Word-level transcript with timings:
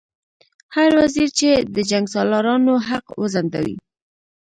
هر 0.75 0.89
وزیر 0.99 1.29
چې 1.39 1.49
د 1.75 1.77
جنګسالارانو 1.91 2.73
حق 2.87 3.05
وځنډوي. 3.21 3.75